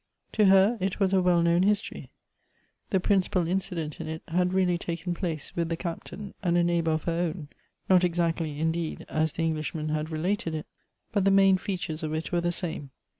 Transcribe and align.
To 0.31 0.45
her 0.45 0.79
it 0.81 0.99
was 0.99 1.13
a 1.13 1.21
well 1.21 1.43
known 1.43 1.61
history. 1.61 2.09
The 2.89 2.99
principal 2.99 3.43
inci 3.43 3.75
dent 3.75 4.01
in 4.01 4.07
it 4.07 4.23
had 4.29 4.51
really 4.51 4.79
taken 4.79 5.13
place 5.13 5.55
with 5.55 5.69
tlie 5.69 5.77
Captain 5.77 6.33
and 6.41 6.57
a 6.57 6.63
neighbor 6.63 6.89
of 6.89 7.03
her 7.03 7.11
own; 7.11 7.49
not 7.87 8.03
exactly, 8.03 8.59
indeed, 8.59 9.05
as 9.09 9.33
the 9.33 9.43
English 9.43 9.75
man 9.75 9.89
had 9.89 10.09
related 10.09 10.55
it. 10.55 10.65
But 11.11 11.23
the 11.25 11.29
main 11.29 11.57
features 11.59 12.01
of 12.01 12.15
it 12.15 12.31
were 12.31 12.41
the 12.41 12.51
same. 12.51 12.89